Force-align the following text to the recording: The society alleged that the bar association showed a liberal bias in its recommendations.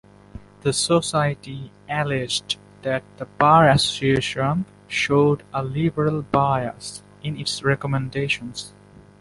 The 0.61 0.73
society 0.73 1.71
alleged 1.87 2.57
that 2.81 3.03
the 3.17 3.25
bar 3.25 3.69
association 3.69 4.65
showed 4.87 5.43
a 5.53 5.63
liberal 5.63 6.23
bias 6.23 7.03
in 7.21 7.37
its 7.39 7.61
recommendations. 7.63 8.73